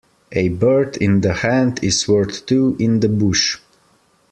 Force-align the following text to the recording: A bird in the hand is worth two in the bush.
A 0.31 0.49
bird 0.49 0.97
in 0.97 1.21
the 1.21 1.31
hand 1.31 1.83
is 1.83 2.07
worth 2.07 2.47
two 2.47 2.75
in 2.79 3.01
the 3.01 3.07
bush. 3.07 3.59